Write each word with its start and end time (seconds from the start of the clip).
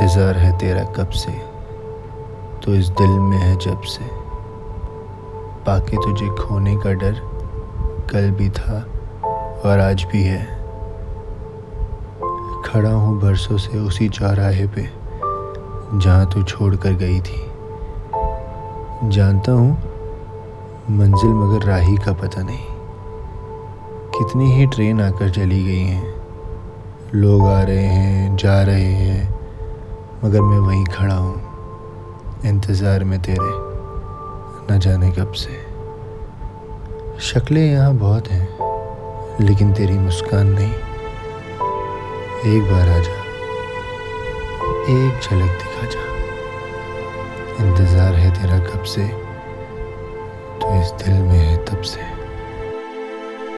इंतज़ार 0.00 0.36
है 0.36 0.58
तेरा 0.58 0.82
कब 0.84 1.10
से? 1.10 1.32
तो 2.62 2.74
इस 2.74 2.88
दिल 2.88 3.10
में 3.10 3.36
है 3.38 3.56
जब 3.56 3.80
से। 3.80 4.04
पाके 5.66 5.96
तुझे 5.96 6.26
खोने 6.36 6.76
का 6.76 6.92
डर 6.92 7.14
कल 8.10 8.30
भी 8.30 8.48
था 8.48 8.78
और 9.64 9.80
आज 9.80 10.04
भी 10.04 10.22
है। 10.22 10.44
खड़ा 12.64 12.90
हूँ 12.90 13.20
बरसों 13.20 13.56
से 13.56 13.78
उसी 13.78 14.08
चौराहे 14.08 14.66
पे, 14.66 14.82
जहाँ 15.94 16.30
तू 16.30 16.42
छोड़ 16.42 16.74
कर 16.76 16.92
गई 16.92 17.20
थी। 17.20 17.40
जानता 19.08 19.52
हूँ, 19.52 19.72
मंजिल 20.90 21.30
मगर 21.30 21.66
राही 21.66 21.96
का 21.96 22.12
पता 22.12 22.42
नहीं। 22.42 22.66
कितनी 24.18 24.52
ही 24.52 24.66
ट्रेन 24.66 25.00
आकर 25.00 25.30
चली 25.30 25.64
गई 25.64 25.84
हैं। 25.84 26.14
लोग 27.14 27.46
आ 27.46 27.62
रहे 27.62 27.86
हैं, 27.86 28.36
जा 28.36 28.62
रहे 28.62 28.92
हैं। 28.92 29.37
मगर 30.24 30.40
मैं 30.40 30.58
वहीं 30.58 30.84
खड़ा 30.84 31.14
हूँ, 31.14 31.34
इंतज़ार 32.44 33.04
में 33.04 33.20
तेरे 33.22 33.50
न 34.70 34.78
जाने 34.78 35.10
कब 35.10 35.32
से। 35.32 35.56
शक्लें 37.22 37.62
यहाँ 37.62 37.94
बहुत 37.94 38.28
हैं, 38.28 38.48
लेकिन 39.40 39.72
तेरी 39.72 39.98
मुस्कान 39.98 40.46
नहीं। 40.48 40.72
एक 42.48 42.62
बार 42.62 42.88
आ 42.88 42.98
जा, 42.98 43.16
एक 44.90 45.20
झलक 45.22 45.52
दिखा 45.62 45.86
जा। 45.86 46.04
इंतज़ार 47.64 48.14
है 48.14 48.30
तेरा 48.32 48.58
कब 48.66 48.82
से 48.86 49.06
तो 50.58 50.80
इस 50.80 50.92
दिल 51.02 51.22
में 51.22 51.38
है 51.38 51.56
तब 51.66 51.82
से। 51.84 52.17